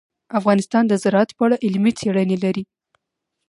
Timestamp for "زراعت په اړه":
1.03-1.61